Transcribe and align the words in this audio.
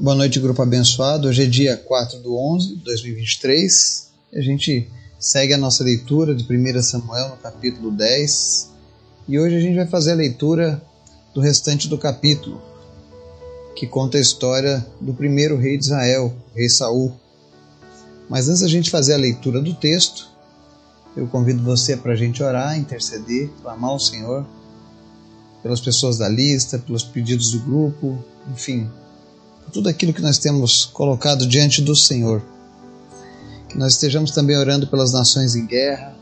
Boa 0.00 0.14
noite, 0.14 0.38
grupo 0.38 0.62
abençoado. 0.62 1.26
Hoje 1.26 1.42
é 1.42 1.46
dia 1.46 1.76
4 1.76 2.20
do 2.20 2.36
11 2.36 2.76
de 2.76 2.84
2023 2.84 4.12
e 4.32 4.38
a 4.38 4.40
gente 4.40 4.88
segue 5.18 5.52
a 5.52 5.58
nossa 5.58 5.82
leitura 5.82 6.36
de 6.36 6.44
1 6.44 6.82
Samuel 6.82 7.30
no 7.30 7.36
capítulo 7.38 7.90
10 7.90 8.70
e 9.26 9.36
hoje 9.40 9.56
a 9.56 9.60
gente 9.60 9.74
vai 9.74 9.88
fazer 9.88 10.12
a 10.12 10.14
leitura 10.14 10.80
do 11.34 11.40
restante 11.40 11.88
do 11.88 11.98
capítulo 11.98 12.62
que 13.74 13.88
conta 13.88 14.18
a 14.18 14.20
história 14.20 14.86
do 15.00 15.12
primeiro 15.12 15.56
rei 15.56 15.76
de 15.76 15.86
Israel, 15.86 16.32
o 16.52 16.56
rei 16.56 16.68
Saul. 16.68 17.12
Mas 18.28 18.48
antes 18.48 18.60
da 18.60 18.68
gente 18.68 18.92
fazer 18.92 19.14
a 19.14 19.18
leitura 19.18 19.60
do 19.60 19.74
texto, 19.74 20.28
eu 21.16 21.26
convido 21.26 21.60
você 21.64 21.96
para 21.96 22.12
a 22.12 22.16
gente 22.16 22.40
orar, 22.40 22.78
interceder, 22.78 23.50
clamar 23.62 23.90
ao 23.90 23.98
Senhor 23.98 24.46
pelas 25.60 25.80
pessoas 25.80 26.18
da 26.18 26.28
lista, 26.28 26.78
pelos 26.78 27.02
pedidos 27.02 27.50
do 27.50 27.58
grupo, 27.58 28.24
enfim, 28.48 28.88
tudo 29.72 29.88
aquilo 29.88 30.12
que 30.12 30.22
nós 30.22 30.38
temos 30.38 30.84
colocado 30.86 31.46
diante 31.46 31.82
do 31.82 31.94
Senhor. 31.94 32.42
Que 33.68 33.76
nós 33.76 33.94
estejamos 33.94 34.30
também 34.30 34.56
orando 34.56 34.86
pelas 34.86 35.12
nações 35.12 35.54
em 35.54 35.66
guerra, 35.66 36.14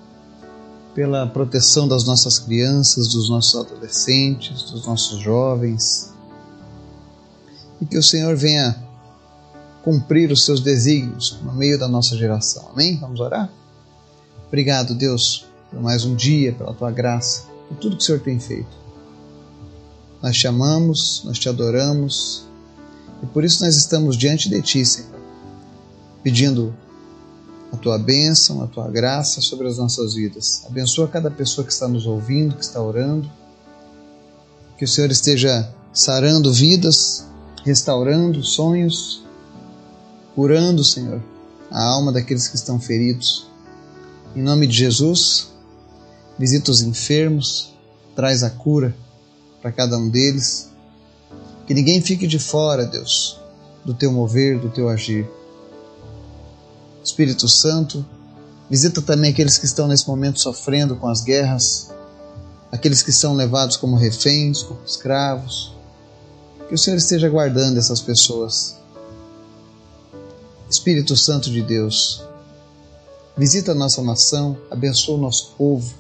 pela 0.95 1.27
proteção 1.27 1.87
das 1.87 2.05
nossas 2.05 2.39
crianças, 2.39 3.09
dos 3.09 3.29
nossos 3.29 3.55
adolescentes, 3.55 4.71
dos 4.71 4.87
nossos 4.87 5.21
jovens. 5.21 6.13
E 7.81 7.87
que 7.87 7.99
o 7.99 8.03
Senhor 8.03 8.35
venha 8.35 8.83
cumprir 9.83 10.33
os 10.33 10.45
seus 10.45 10.61
desígnios 10.61 11.39
no 11.43 11.53
meio 11.53 11.79
da 11.79 11.87
nossa 11.87 12.17
geração. 12.17 12.71
Amém? 12.73 12.99
Vamos 12.99 13.21
orar? 13.21 13.49
Obrigado, 14.49 14.95
Deus, 14.95 15.45
por 15.71 15.81
mais 15.81 16.05
um 16.05 16.15
dia, 16.15 16.53
pela 16.53 16.75
tua 16.75 16.91
graça, 16.91 17.45
por 17.69 17.77
tudo 17.77 17.97
que 17.97 18.03
o 18.03 18.07
Senhor 18.07 18.21
tem 18.21 18.41
feito. 18.41 18.77
Nós 20.23 20.37
te 20.37 20.49
amamos, 20.49 21.23
nós 21.25 21.39
te 21.39 21.49
adoramos 21.49 22.46
e 23.23 23.27
por 23.27 23.45
isso 23.45 23.65
nós 23.65 23.77
estamos 23.77 24.17
diante 24.17 24.49
de 24.49 24.61
Ti, 24.61 24.85
Senhor, 24.85 25.21
pedindo 26.23 26.75
a 27.73 27.77
Tua 27.77 27.99
bênção, 27.99 28.63
a 28.63 28.67
Tua 28.67 28.89
graça 28.89 29.41
sobre 29.41 29.69
as 29.69 29.79
nossas 29.79 30.15
vidas. 30.15 30.63
Abençoa 30.67 31.09
cada 31.09 31.31
pessoa 31.31 31.67
que 31.67 31.73
está 31.73 31.89
nos 31.89 32.07
ouvindo, 32.07 32.57
que 32.57 32.65
está 32.65 32.81
orando. 32.81 33.31
Que 34.77 34.85
o 34.85 34.89
Senhor 34.89 35.11
esteja 35.11 35.73
sarando 35.93 36.53
vidas, 36.53 37.25
restaurando 37.65 38.43
sonhos, 38.43 39.25
curando, 40.35 40.85
Senhor, 40.85 41.23
a 41.71 41.83
alma 41.83 42.13
daqueles 42.13 42.49
que 42.49 42.57
estão 42.57 42.79
feridos. 42.79 43.47
Em 44.35 44.43
nome 44.43 44.67
de 44.67 44.77
Jesus, 44.77 45.49
visita 46.39 46.71
os 46.71 46.83
enfermos, 46.83 47.75
traz 48.15 48.43
a 48.43 48.51
cura 48.51 48.95
para 49.63 49.73
cada 49.73 49.97
um 49.97 50.11
deles 50.11 50.69
que 51.67 51.75
ninguém 51.75 52.01
fique 52.01 52.27
de 52.27 52.39
fora, 52.39 52.87
Deus, 52.87 53.41
do 53.85 53.93
teu 53.93 54.13
mover, 54.13 54.59
do 54.59 54.69
teu 54.69 54.89
agir. 54.89 55.29
Espírito 57.03 57.49
Santo, 57.49 58.07
visita 58.71 59.03
também 59.03 59.33
aqueles 59.33 59.59
que 59.59 59.67
estão 59.67 59.89
nesse 59.89 60.07
momento 60.07 60.41
sofrendo 60.41 60.97
com 60.97 61.09
as 61.09 61.23
guerras, 61.23 61.91
aqueles 62.71 63.03
que 63.03 63.13
são 63.13 63.35
levados 63.35 63.77
como 63.77 63.97
reféns, 63.97 64.63
como 64.63 64.81
escravos. 64.87 65.75
Que 66.69 66.75
o 66.75 66.79
Senhor 66.79 66.97
esteja 66.97 67.29
guardando 67.29 67.79
essas 67.79 68.01
pessoas. 68.01 68.77
Espírito 70.69 71.17
Santo 71.17 71.51
de 71.51 71.63
Deus, 71.63 72.25
visita 73.37 73.73
a 73.73 73.75
nossa 73.75 74.03
nação, 74.03 74.57
abençoa 74.69 75.17
o 75.17 75.21
nosso 75.21 75.55
povo. 75.57 75.95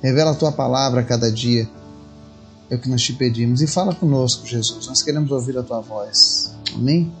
Revela 0.00 0.32
a 0.32 0.36
tua 0.36 0.52
palavra 0.52 1.00
a 1.00 1.04
cada 1.04 1.30
dia 1.30 1.68
é 2.70 2.74
o 2.74 2.78
que 2.78 2.88
nós 2.88 3.02
te 3.02 3.12
pedimos. 3.12 3.62
E 3.62 3.66
fala 3.66 3.94
conosco, 3.94 4.46
Jesus. 4.46 4.86
Nós 4.86 5.02
queremos 5.02 5.30
ouvir 5.30 5.56
a 5.58 5.62
tua 5.62 5.80
voz. 5.80 6.52
Amém? 6.74 7.12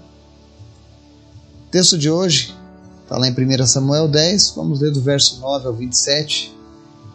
O 1.66 1.70
texto 1.70 1.96
de 1.96 2.10
hoje 2.10 2.54
está 3.02 3.16
lá 3.16 3.28
em 3.28 3.32
1 3.32 3.66
Samuel 3.66 4.08
10. 4.08 4.50
Vamos 4.56 4.80
ler 4.80 4.90
do 4.90 5.00
verso 5.00 5.40
9 5.40 5.66
ao 5.66 5.74
27. 5.74 6.54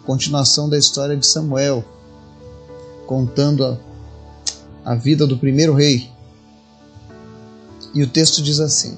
Continuação 0.05 0.67
da 0.67 0.77
história 0.77 1.15
de 1.15 1.27
Samuel, 1.27 1.85
contando 3.05 3.65
a, 3.65 3.77
a 4.83 4.95
vida 4.95 5.27
do 5.27 5.37
primeiro 5.37 5.73
rei. 5.73 6.09
E 7.93 8.01
o 8.01 8.09
texto 8.09 8.41
diz 8.41 8.59
assim: 8.59 8.97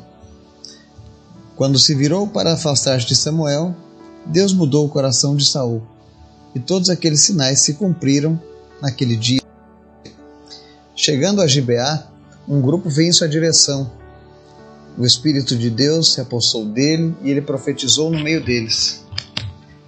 Quando 1.55 1.77
se 1.77 1.94
virou 1.94 2.27
para 2.27 2.53
afastar-se 2.53 3.05
de 3.05 3.15
Samuel, 3.15 3.75
Deus 4.25 4.53
mudou 4.53 4.85
o 4.85 4.89
coração 4.89 5.35
de 5.35 5.45
Saul, 5.45 5.81
e 6.55 6.59
todos 6.59 6.89
aqueles 6.89 7.21
sinais 7.21 7.59
se 7.59 7.73
cumpriram 7.73 8.39
naquele 8.83 9.16
dia. 9.16 9.41
Chegando 10.94 11.41
a 11.41 11.47
Gibeá, 11.47 12.05
um 12.45 12.61
grupo 12.61 12.89
veio 12.89 13.07
em 13.07 13.13
sua 13.13 13.29
direção. 13.29 13.89
O 14.97 15.05
Espírito 15.05 15.55
de 15.55 15.69
Deus 15.69 16.13
se 16.13 16.19
apossou 16.19 16.66
dele 16.66 17.16
e 17.23 17.31
ele 17.31 17.41
profetizou 17.41 18.11
no 18.11 18.21
meio 18.21 18.44
deles. 18.44 19.01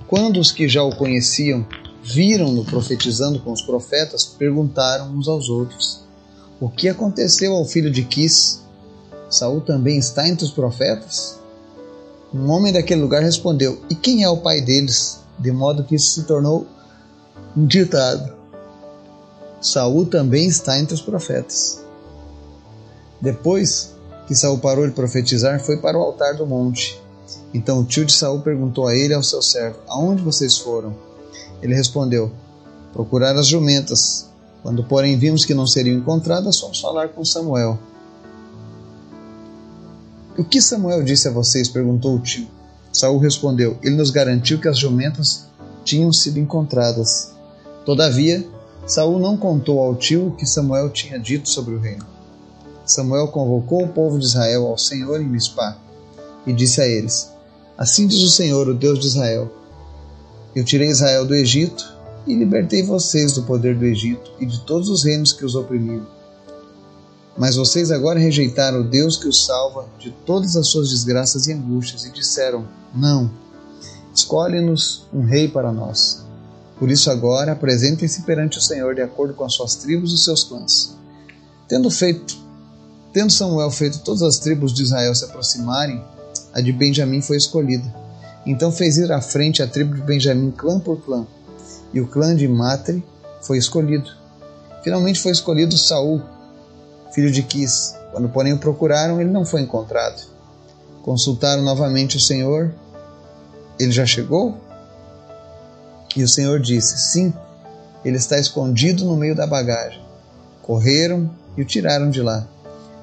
Quando 0.08 0.40
os 0.40 0.50
que 0.50 0.70
já 0.70 0.82
o 0.82 0.96
conheciam 0.96 1.68
viram-no 2.02 2.64
profetizando 2.64 3.40
com 3.40 3.52
os 3.52 3.62
profetas, 3.64 4.24
perguntaram 4.26 5.12
uns 5.12 5.28
aos 5.28 5.50
outros: 5.50 6.06
O 6.60 6.70
que 6.70 6.88
aconteceu 6.88 7.54
ao 7.54 7.66
filho 7.66 7.92
de 7.92 8.04
Quis? 8.04 8.64
Saul 9.30 9.60
também 9.60 9.98
está 9.98 10.28
entre 10.28 10.46
os 10.46 10.52
profetas? 10.52 11.38
Um 12.34 12.50
homem 12.50 12.72
daquele 12.72 13.02
lugar 13.02 13.22
respondeu: 13.22 13.82
E 13.90 13.96
quem 13.96 14.24
é 14.24 14.30
o 14.30 14.38
pai 14.38 14.62
deles? 14.62 15.20
De 15.38 15.52
modo 15.52 15.84
que 15.84 15.96
isso 15.96 16.12
se 16.12 16.24
tornou 16.24 16.66
um 17.58 17.66
ditado. 17.66 18.35
Saul 19.66 20.06
também 20.06 20.48
está 20.48 20.80
entre 20.80 20.94
os 20.94 21.02
profetas. 21.02 21.84
Depois 23.20 23.96
que 24.28 24.36
Saul 24.36 24.60
parou 24.60 24.88
de 24.88 24.94
profetizar, 24.94 25.60
foi 25.60 25.78
para 25.78 25.98
o 25.98 26.02
altar 26.02 26.36
do 26.36 26.46
monte. 26.46 27.02
Então 27.52 27.80
o 27.80 27.84
tio 27.84 28.06
de 28.06 28.14
Saul 28.14 28.42
perguntou 28.42 28.88
a 28.88 28.96
ele 28.96 29.14
e 29.14 29.16
ao 29.16 29.24
seu 29.24 29.42
servo: 29.42 29.80
Aonde 29.88 30.22
vocês 30.22 30.58
foram? 30.60 30.96
Ele 31.64 31.74
respondeu: 31.74 32.32
Procurar 32.94 33.36
as 33.36 33.48
jumentas. 33.48 34.30
Quando, 34.62 34.84
porém, 34.84 35.18
vimos 35.18 35.46
que 35.46 35.54
não 35.54 35.66
seriam 35.66 35.98
encontradas, 35.98 36.60
fomos 36.60 36.80
falar 36.80 37.10
com 37.10 37.26
Samuel. 37.26 37.80
O 40.38 40.44
que 40.44 40.62
Samuel 40.62 41.04
disse 41.04 41.28
a 41.28 41.32
vocês? 41.32 41.70
perguntou 41.70 42.16
o 42.16 42.20
tio. 42.20 42.48
Saul 42.94 43.18
respondeu: 43.18 43.80
Ele 43.82 43.96
nos 43.96 44.12
garantiu 44.12 44.60
que 44.60 44.68
as 44.68 44.78
jumentas 44.78 45.46
tinham 45.84 46.14
sido 46.14 46.40
encontradas. 46.40 47.32
Todavia, 47.84 48.46
Saul 48.88 49.18
não 49.18 49.36
contou 49.36 49.80
ao 49.80 49.96
tio 49.96 50.28
o 50.28 50.32
que 50.32 50.46
Samuel 50.46 50.92
tinha 50.92 51.18
dito 51.18 51.50
sobre 51.50 51.74
o 51.74 51.80
reino. 51.80 52.06
Samuel 52.86 53.30
convocou 53.30 53.84
o 53.84 53.88
povo 53.88 54.20
de 54.20 54.26
Israel 54.26 54.68
ao 54.68 54.78
Senhor 54.78 55.20
em 55.20 55.26
Mispá 55.26 55.76
e 56.46 56.54
disse 56.54 56.80
a 56.82 56.88
eles: 56.88 57.32
Assim 57.76 58.06
diz 58.06 58.22
o 58.22 58.30
Senhor, 58.30 58.70
o 58.70 58.76
Deus 58.76 59.00
de 59.00 59.08
Israel: 59.08 59.52
Eu 60.56 60.64
tirei 60.64 60.90
Israel 60.90 61.26
do 61.26 61.34
Egito 61.34 61.96
e 62.28 62.36
libertei 62.36 62.84
vocês 62.84 63.34
do 63.34 63.42
poder 63.42 63.76
do 63.76 63.86
Egito 63.86 64.32
e 64.40 64.46
de 64.46 64.60
todos 64.62 64.88
os 64.88 65.04
reinos 65.04 65.34
que 65.34 65.44
os 65.44 65.56
oprimiam. 65.56 66.06
Mas 67.36 67.56
vocês 67.56 67.92
agora 67.92 68.20
rejeitaram 68.20 68.82
o 68.82 68.88
Deus 68.88 69.18
que 69.18 69.28
os 69.28 69.46
salva 69.46 69.88
de 69.98 70.12
todas 70.28 70.56
as 70.56 70.68
suas 70.68 70.92
desgraças 70.92 71.48
e 71.48 71.54
angústias 71.54 72.06
e 72.06 72.12
disseram: 72.12 72.68
Não, 72.94 73.32
escolhe-nos 74.14 75.08
um 75.12 75.26
rei 75.26 75.48
para 75.48 75.72
nós 75.72 76.25
por 76.78 76.92
isso 76.92 77.10
agora 77.10 77.54
apresentem-se 77.54 78.24
perante 78.24 78.58
o 78.58 78.62
Senhor 78.62 78.96
de 78.96 79.02
acordo 79.02 79.34
com 79.34 79.46
as 79.46 79.54
suas 79.54 79.76
tribos 79.76 80.14
e 80.14 80.18
seus 80.18 80.44
clãs. 80.44 80.96
Tendo 81.68 81.90
feito, 81.90 82.38
tendo 83.14 83.32
Samuel 83.32 83.72
feito 83.72 84.00
todas 84.00 84.22
as 84.22 84.38
tribos 84.38 84.74
de 84.74 84.84
Israel 84.84 85.16
se 85.16 85.26
aproximarem, 85.26 86.04
a 86.54 86.62
de 86.62 86.72
Benjamim 86.72 87.22
foi 87.22 87.38
escolhida. 87.38 87.94
Então 88.46 88.72
fez 88.72 88.98
ir 88.98 89.12
à 89.12 89.22
frente 89.22 89.64
a 89.64 89.68
tribo 89.68 89.96
de 89.96 90.02
Benjamim 90.02 90.52
clã 90.52 90.80
por 90.80 91.02
clã, 91.02 91.26
e 91.94 92.02
o 92.02 92.08
clã 92.08 92.36
de 92.36 92.48
Matre 92.48 93.04
foi 93.42 93.58
escolhido. 93.58 94.12
Finalmente 94.84 95.20
foi 95.20 95.32
escolhido 95.32 95.78
Saul, 95.78 96.22
filho 97.14 97.32
de 97.32 97.42
Quis. 97.42 97.96
Quando 98.12 98.30
porém 98.30 98.54
o 98.54 98.58
procuraram, 98.58 99.20
ele 99.20 99.32
não 99.32 99.46
foi 99.46 99.62
encontrado. 99.62 100.22
Consultaram 101.02 101.64
novamente 101.64 102.18
o 102.18 102.20
Senhor. 102.20 102.74
Ele 103.80 103.92
já 103.92 104.06
chegou? 104.06 104.58
E 106.16 106.24
o 106.24 106.30
Senhor 106.30 106.60
disse: 106.60 106.98
Sim, 106.98 107.34
ele 108.04 108.18
está 108.18 108.40
escondido 108.40 109.04
no 109.04 109.18
meio 109.18 109.36
da 109.36 109.46
bagagem. 109.46 110.02
Correram 110.62 111.30
e 111.58 111.62
o 111.62 111.66
tiraram 111.66 112.10
de 112.10 112.22
lá. 112.22 112.48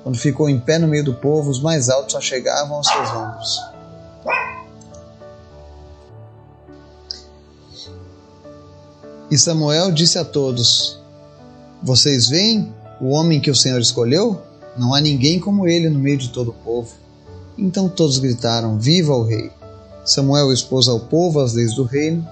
Quando 0.02 0.18
ficou 0.18 0.48
em 0.48 0.58
pé 0.58 0.78
no 0.78 0.88
meio 0.88 1.04
do 1.04 1.14
povo, 1.14 1.50
os 1.50 1.60
mais 1.60 1.88
altos 1.88 2.12
só 2.12 2.20
chegavam 2.20 2.76
aos 2.76 2.86
seus 2.86 3.10
ombros. 3.10 3.60
E 9.30 9.38
Samuel 9.38 9.92
disse 9.92 10.18
a 10.18 10.24
todos: 10.24 10.98
Vocês 11.82 12.28
veem 12.28 12.74
o 13.00 13.10
homem 13.10 13.40
que 13.40 13.50
o 13.50 13.54
Senhor 13.54 13.80
escolheu? 13.80 14.40
Não 14.76 14.94
há 14.94 15.00
ninguém 15.00 15.38
como 15.38 15.68
ele 15.68 15.90
no 15.90 15.98
meio 15.98 16.16
de 16.16 16.30
todo 16.30 16.50
o 16.50 16.54
povo. 16.54 16.94
Então 17.58 17.88
todos 17.88 18.18
gritaram: 18.18 18.78
Viva 18.78 19.14
o 19.14 19.24
rei! 19.24 19.50
Samuel 20.04 20.52
expôs 20.52 20.88
ao 20.88 20.98
povo 20.98 21.40
as 21.40 21.52
leis 21.52 21.74
do 21.74 21.84
reino 21.84 22.26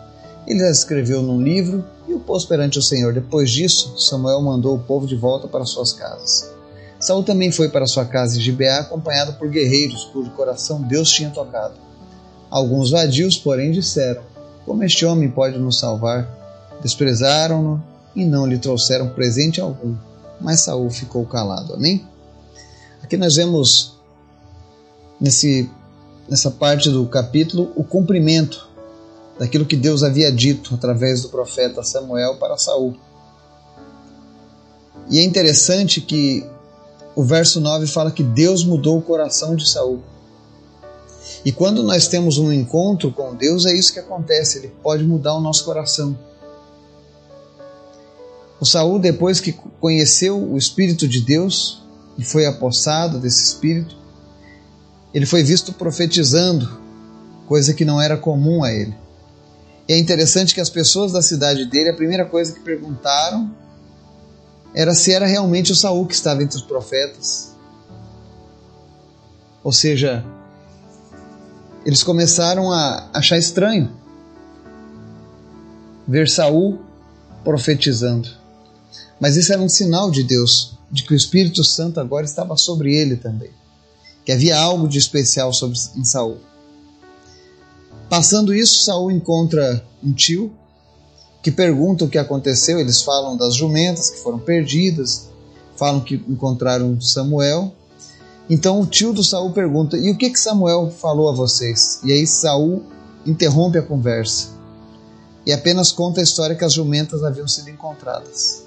ele 0.50 0.64
as 0.64 0.79
escreveu 0.79 1.23
num 1.23 1.41
livro 1.41 1.85
e 2.08 2.12
o 2.12 2.19
pôs 2.19 2.44
perante 2.44 2.76
o 2.76 2.82
Senhor. 2.82 3.12
Depois 3.12 3.50
disso, 3.50 3.94
Samuel 3.97 4.43
mandou 4.43 4.75
o 4.75 4.81
povo 4.81 5.06
de 5.06 5.14
volta 5.14 5.47
para 5.47 5.64
suas 5.64 5.93
casas. 5.93 6.50
Saul 6.99 7.23
também 7.23 7.52
foi 7.52 7.69
para 7.69 7.87
sua 7.87 8.05
casa 8.05 8.37
em 8.37 8.41
Gibeá 8.41 8.81
acompanhado 8.81 9.35
por 9.35 9.49
guerreiros 9.49 10.11
cujo 10.12 10.31
coração 10.32 10.82
Deus 10.82 11.11
tinha 11.11 11.31
tocado. 11.31 11.75
Alguns 12.50 12.91
vadios, 12.91 13.37
porém, 13.37 13.70
disseram: 13.70 14.23
Como 14.67 14.82
este 14.82 15.06
homem 15.06 15.31
pode 15.31 15.56
nos 15.56 15.79
salvar? 15.79 16.29
Desprezaram-no 16.82 17.82
e 18.14 18.25
não 18.25 18.44
lhe 18.44 18.58
trouxeram 18.58 19.11
presente 19.11 19.61
algum. 19.61 19.94
Mas 20.41 20.62
Saul 20.62 20.91
ficou 20.91 21.25
calado. 21.25 21.75
Amém? 21.75 22.05
Aqui 23.02 23.17
nós 23.17 23.37
vemos 23.37 23.94
nesse, 25.20 25.70
nessa 26.29 26.50
parte 26.50 26.91
do 26.91 27.06
capítulo 27.06 27.70
o 27.76 27.85
cumprimento 27.85 28.69
daquilo 29.41 29.65
que 29.65 29.75
Deus 29.75 30.03
havia 30.03 30.31
dito 30.31 30.75
através 30.75 31.23
do 31.23 31.31
profeta 31.31 31.83
Samuel 31.83 32.37
para 32.37 32.59
Saul. 32.59 32.95
E 35.09 35.19
é 35.19 35.25
interessante 35.25 36.03
que 36.03 36.45
o 37.17 37.25
verso 37.25 37.59
9 37.59 37.87
fala 37.87 38.11
que 38.11 38.23
Deus 38.23 38.63
mudou 38.63 38.99
o 38.99 39.03
coração 39.03 39.57
de 39.57 39.67
Saul. 39.67 40.03
E 41.43 41.51
quando 41.51 41.83
nós 41.83 42.07
temos 42.07 42.37
um 42.37 42.53
encontro 42.53 43.11
com 43.13 43.35
Deus, 43.35 43.65
é 43.65 43.73
isso 43.73 43.95
que 43.95 43.99
acontece, 43.99 44.59
ele 44.59 44.75
pode 44.83 45.05
mudar 45.05 45.35
o 45.35 45.41
nosso 45.41 45.65
coração. 45.65 46.19
O 48.61 48.67
Saul, 48.67 48.99
depois 48.99 49.41
que 49.41 49.53
conheceu 49.81 50.37
o 50.37 50.59
Espírito 50.59 51.09
de 51.09 51.23
Deus 51.23 51.83
e 52.19 52.23
foi 52.23 52.45
apossado 52.45 53.19
desse 53.19 53.43
Espírito, 53.43 53.97
ele 55.15 55.25
foi 55.25 55.43
visto 55.43 55.73
profetizando, 55.73 56.79
coisa 57.49 57.73
que 57.73 57.87
não 57.87 57.99
era 57.99 58.19
comum 58.19 58.63
a 58.63 58.71
ele. 58.71 58.95
E 59.88 59.93
é 59.93 59.99
interessante 59.99 60.55
que 60.55 60.61
as 60.61 60.71
pessoas 60.71 61.12
da 61.12 61.23
cidade 61.23 61.65
dele, 61.65 61.91
a 61.91 61.97
primeira 61.97 62.25
coisa 62.25 62.53
que 62.53 62.61
perguntaram 62.61 63.50
era 64.75 64.94
se 64.94 65.12
era 65.12 65.27
realmente 65.27 65.73
o 65.73 65.77
Saul 65.77 66.06
que 66.06 66.15
estava 66.15 66.43
entre 66.43 66.56
os 66.56 66.62
profetas. 66.62 67.55
Ou 69.62 69.73
seja, 69.73 70.25
eles 71.85 72.03
começaram 72.03 72.71
a 72.71 73.11
achar 73.12 73.37
estranho 73.37 73.91
ver 76.06 76.29
Saul 76.29 76.81
profetizando. 77.44 78.29
Mas 79.21 79.37
isso 79.37 79.53
era 79.53 79.61
um 79.61 79.69
sinal 79.69 80.11
de 80.11 80.23
Deus, 80.23 80.79
de 80.91 81.03
que 81.05 81.12
o 81.12 81.17
Espírito 81.17 81.62
Santo 81.62 82.00
agora 82.00 82.25
estava 82.25 82.56
sobre 82.56 82.94
ele 82.94 83.17
também, 83.17 83.50
que 84.25 84.33
havia 84.33 84.59
algo 84.59 84.88
de 84.88 84.99
especial 84.99 85.53
sobre 85.53 85.79
em 85.97 86.05
Saul. 86.05 86.38
Passando 88.11 88.53
isso, 88.53 88.83
Saul 88.83 89.12
encontra 89.12 89.85
um 90.03 90.12
tio 90.12 90.53
que 91.41 91.53
pergunta 91.53 92.05
o 92.05 92.09
que 92.09 92.19
aconteceu. 92.19 92.81
Eles 92.81 93.01
falam 93.03 93.37
das 93.37 93.55
jumentas 93.55 94.11
que 94.11 94.19
foram 94.19 94.41
perdidas, 94.41 95.29
falam 95.77 96.01
que 96.01 96.17
encontraram 96.29 97.01
Samuel. 97.01 97.73
Então 98.51 98.81
o 98.81 98.87
tio 98.87 99.12
do 99.12 99.23
Saul 99.23 99.53
pergunta: 99.53 99.97
"E 99.97 100.11
o 100.11 100.17
que 100.17 100.29
que 100.29 100.41
Samuel 100.41 100.91
falou 100.91 101.29
a 101.29 101.33
vocês?" 101.33 102.01
E 102.03 102.11
aí 102.11 102.27
Saul 102.27 102.83
interrompe 103.25 103.79
a 103.79 103.83
conversa 103.83 104.49
e 105.47 105.53
apenas 105.53 105.93
conta 105.93 106.19
a 106.19 106.25
história 106.25 106.57
que 106.57 106.65
as 106.65 106.73
jumentas 106.73 107.23
haviam 107.23 107.47
sido 107.47 107.71
encontradas. 107.71 108.65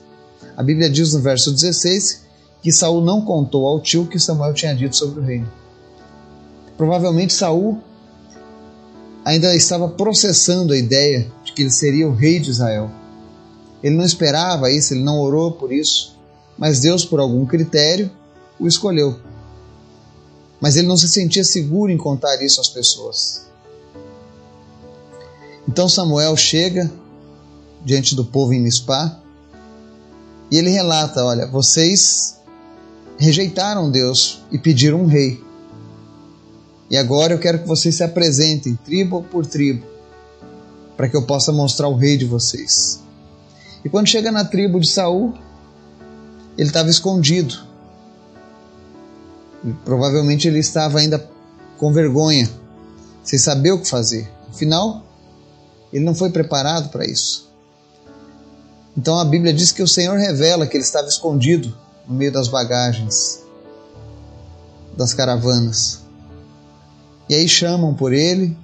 A 0.56 0.63
Bíblia 0.63 0.90
diz 0.90 1.13
no 1.13 1.19
verso 1.19 1.51
16 1.51 2.24
que 2.62 2.72
Saul 2.72 3.01
não 3.01 3.19
contou 3.25 3.68
ao 3.68 3.81
tio 3.81 4.07
que 4.07 4.18
Samuel 4.18 4.54
tinha 4.54 4.74
dito 4.74 4.95
sobre 4.95 5.19
o 5.19 5.24
reino. 5.24 5.51
Provavelmente 6.78 7.34
Saul 7.34 7.81
ainda 9.24 9.56
estava 9.56 9.88
processando 9.88 10.74
a 10.74 10.78
ideia 10.78 11.31
de 11.44 11.54
que 11.54 11.62
ele 11.62 11.72
seria 11.72 12.08
o 12.08 12.14
rei 12.14 12.40
de 12.40 12.50
Israel. 12.50 12.92
Ele 13.81 13.96
não 13.96 14.06
esperava 14.06 14.72
isso, 14.72 14.94
ele 14.94 15.04
não 15.04 15.20
orou 15.20 15.52
por 15.52 15.72
isso, 15.72 16.18
mas 16.58 16.80
Deus, 16.80 17.06
por 17.06 17.20
algum 17.20 17.46
critério, 17.46 18.10
o 18.60 18.68
escolheu. 18.68 19.20
Mas 20.62 20.78
ele 20.78 20.88
não 20.88 20.96
se 20.96 21.10
sentia 21.10 21.44
seguro 21.44 21.92
em 21.92 21.98
contar 21.98 22.42
isso 22.42 22.62
às 22.62 22.70
pessoas. 22.70 23.46
Então 25.68 25.90
Samuel 25.90 26.36
chega 26.38 26.92
diante 27.84 28.16
do 28.16 28.24
povo 28.24 28.54
em 28.54 28.62
Mispá 28.62 29.19
e 30.50 30.58
ele 30.58 30.69
relata: 30.69 31.24
Olha, 31.24 31.48
vocês 31.48 32.38
rejeitaram 33.18 33.92
Deus 33.92 34.42
e 34.52 34.58
pediram 34.58 35.02
um 35.02 35.08
rei. 35.08 35.44
E 36.89 36.97
agora 36.97 37.33
eu 37.33 37.39
quero 37.39 37.59
que 37.59 37.68
vocês 37.68 37.95
se 37.95 38.03
apresentem, 38.03 38.75
tribo 38.75 39.24
por 39.24 39.45
tribo, 39.45 39.85
para 40.95 41.07
que 41.09 41.15
eu 41.15 41.24
possa 41.24 41.51
mostrar 41.51 41.88
o 41.88 41.95
rei 41.95 42.18
de 42.18 42.25
vocês. 42.25 43.01
E 43.83 43.89
quando 43.89 44.07
chega 44.07 44.31
na 44.31 44.45
tribo 44.45 44.80
de 44.80 44.89
Saul, 44.89 45.33
ele 46.57 46.69
estava 46.69 46.89
escondido. 46.89 47.56
E 49.65 49.71
provavelmente 49.85 50.47
ele 50.47 50.59
estava 50.59 51.00
ainda 51.00 51.30
com 51.77 51.91
vergonha, 51.91 52.50
sem 53.24 53.39
saber 53.39 53.71
o 53.71 53.81
que 53.81 53.89
fazer. 53.89 54.30
Afinal, 54.50 55.03
ele 55.91 56.06
não 56.06 56.13
foi 56.13 56.30
preparado 56.30 56.89
para 56.89 57.06
isso. 57.06 57.51
Então 58.95 59.19
a 59.19 59.25
Bíblia 59.25 59.53
diz 59.53 59.71
que 59.71 59.81
o 59.81 59.88
Senhor 59.88 60.18
revela 60.18 60.68
que 60.68 60.77
ele 60.77 60.83
estava 60.83 61.07
escondido 61.07 61.75
no 62.07 62.15
meio 62.15 62.31
das 62.31 62.47
bagagens 62.47 63.41
das 64.95 65.13
caravanas. 65.13 66.03
E 67.30 67.36
aí 67.36 67.48
chamam 67.48 67.94
por 67.94 68.14
ele, 68.14 68.56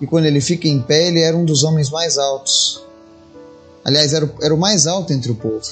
e 0.00 0.06
quando 0.06 0.24
ele 0.24 0.40
fica 0.40 0.66
em 0.66 0.80
pé, 0.80 1.08
ele 1.08 1.20
era 1.20 1.36
um 1.36 1.44
dos 1.44 1.62
homens 1.62 1.90
mais 1.90 2.18
altos. 2.18 2.82
Aliás, 3.84 4.12
era 4.12 4.32
era 4.42 4.54
o 4.54 4.58
mais 4.58 4.86
alto 4.86 5.12
entre 5.12 5.30
o 5.30 5.34
povo. 5.34 5.68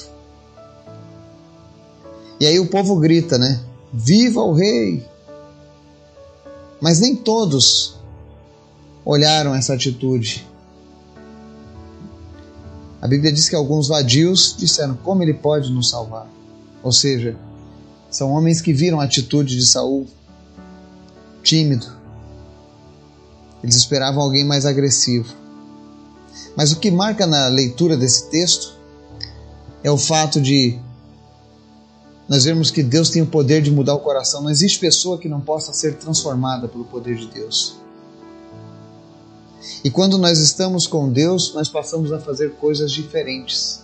E 2.39 2.45
aí 2.45 2.59
o 2.59 2.67
povo 2.67 2.95
grita, 2.97 3.37
né? 3.37 3.61
Viva 3.91 4.41
o 4.41 4.53
rei! 4.53 5.05
Mas 6.79 6.99
nem 6.99 7.15
todos 7.15 7.97
olharam 9.03 9.53
essa 9.53 9.73
atitude. 9.73 10.47
A 13.01 13.07
Bíblia 13.07 13.31
diz 13.31 13.49
que 13.49 13.55
alguns 13.55 13.87
vadios 13.87 14.55
disseram: 14.57 14.95
Como 14.95 15.23
ele 15.23 15.33
pode 15.33 15.71
nos 15.71 15.89
salvar? 15.89 16.27
Ou 16.81 16.91
seja, 16.91 17.35
são 18.09 18.31
homens 18.31 18.61
que 18.61 18.73
viram 18.73 18.99
a 18.99 19.03
atitude 19.03 19.55
de 19.55 19.65
Saul 19.65 20.07
tímido, 21.43 21.98
eles 23.63 23.75
esperavam 23.75 24.23
alguém 24.23 24.45
mais 24.45 24.65
agressivo. 24.65 25.33
Mas 26.55 26.71
o 26.71 26.79
que 26.79 26.91
marca 26.91 27.25
na 27.25 27.47
leitura 27.47 27.95
desse 27.97 28.29
texto 28.29 28.77
é 29.83 29.91
o 29.91 29.97
fato 29.97 30.41
de 30.41 30.79
nós 32.27 32.43
vermos 32.43 32.69
que 32.69 32.83
Deus 32.83 33.09
tem 33.09 33.23
o 33.23 33.25
poder 33.25 33.61
de 33.61 33.71
mudar 33.71 33.95
o 33.95 33.99
coração. 33.99 34.43
Não 34.43 34.51
existe 34.51 34.77
pessoa 34.77 35.17
que 35.17 35.27
não 35.27 35.41
possa 35.41 35.73
ser 35.73 35.95
transformada 35.95 36.67
pelo 36.67 36.85
poder 36.85 37.15
de 37.15 37.27
Deus. 37.27 37.75
E 39.83 39.89
quando 39.89 40.17
nós 40.17 40.37
estamos 40.39 40.85
com 40.85 41.11
Deus, 41.11 41.53
nós 41.55 41.69
passamos 41.69 42.11
a 42.11 42.19
fazer 42.19 42.51
coisas 42.55 42.91
diferentes 42.91 43.81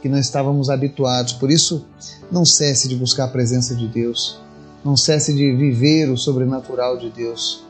que 0.00 0.08
não 0.08 0.18
estávamos 0.18 0.70
habituados. 0.70 1.34
Por 1.34 1.50
isso, 1.50 1.84
não 2.32 2.46
cesse 2.46 2.88
de 2.88 2.96
buscar 2.96 3.24
a 3.24 3.28
presença 3.28 3.74
de 3.74 3.86
Deus. 3.86 4.38
Não 4.82 4.96
cesse 4.96 5.34
de 5.34 5.54
viver 5.54 6.08
o 6.10 6.16
sobrenatural 6.16 6.96
de 6.96 7.10
Deus. 7.10 7.65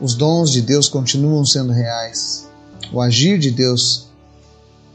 Os 0.00 0.14
dons 0.14 0.52
de 0.52 0.62
Deus 0.62 0.88
continuam 0.88 1.44
sendo 1.44 1.72
reais. 1.72 2.48
O 2.92 3.00
agir 3.00 3.38
de 3.38 3.50
Deus 3.50 4.06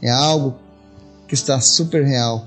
é 0.00 0.10
algo 0.10 0.54
que 1.28 1.34
está 1.34 1.60
super 1.60 2.04
real. 2.04 2.46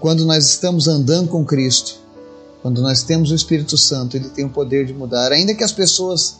Quando 0.00 0.24
nós 0.24 0.46
estamos 0.46 0.88
andando 0.88 1.28
com 1.28 1.44
Cristo, 1.44 1.96
quando 2.62 2.80
nós 2.80 3.02
temos 3.02 3.30
o 3.30 3.34
Espírito 3.34 3.76
Santo, 3.76 4.16
ele 4.16 4.28
tem 4.28 4.44
o 4.44 4.50
poder 4.50 4.86
de 4.86 4.94
mudar. 4.94 5.32
Ainda 5.32 5.54
que 5.54 5.64
as 5.64 5.72
pessoas 5.72 6.38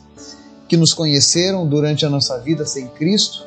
que 0.68 0.76
nos 0.76 0.92
conheceram 0.92 1.66
durante 1.66 2.04
a 2.04 2.10
nossa 2.10 2.38
vida 2.38 2.66
sem 2.66 2.88
Cristo 2.88 3.46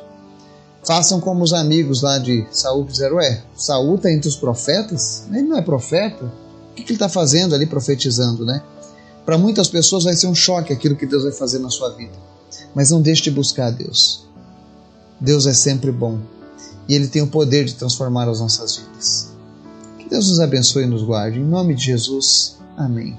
façam 0.84 1.20
como 1.20 1.44
os 1.44 1.52
amigos 1.52 2.02
lá 2.02 2.18
de 2.18 2.46
Saul 2.50 2.86
fizeram: 2.86 3.16
Ué, 3.16 3.42
Saul 3.56 3.96
está 3.96 4.10
entre 4.10 4.28
os 4.28 4.36
profetas? 4.36 5.24
Ele 5.30 5.42
não 5.42 5.58
é 5.58 5.62
profeta? 5.62 6.24
O 6.24 6.74
que, 6.74 6.82
que 6.82 6.92
ele 6.92 6.96
está 6.96 7.08
fazendo 7.08 7.54
ali 7.54 7.66
profetizando, 7.66 8.44
né? 8.44 8.62
Para 9.24 9.38
muitas 9.38 9.68
pessoas 9.68 10.04
vai 10.04 10.14
ser 10.14 10.26
um 10.26 10.34
choque 10.34 10.72
aquilo 10.72 10.96
que 10.96 11.06
Deus 11.06 11.22
vai 11.22 11.32
fazer 11.32 11.58
na 11.58 11.70
sua 11.70 11.90
vida. 11.90 12.12
Mas 12.74 12.90
não 12.90 13.00
deixe 13.00 13.22
de 13.22 13.30
buscar 13.30 13.70
Deus. 13.70 14.26
Deus 15.20 15.46
é 15.46 15.54
sempre 15.54 15.92
bom 15.92 16.18
e 16.88 16.94
Ele 16.94 17.06
tem 17.06 17.22
o 17.22 17.28
poder 17.28 17.64
de 17.64 17.74
transformar 17.74 18.28
as 18.28 18.40
nossas 18.40 18.76
vidas. 18.76 19.32
Que 19.98 20.08
Deus 20.08 20.28
nos 20.28 20.40
abençoe 20.40 20.84
e 20.84 20.86
nos 20.86 21.02
guarde. 21.02 21.38
Em 21.38 21.44
nome 21.44 21.74
de 21.74 21.84
Jesus. 21.84 22.58
Amém. 22.76 23.16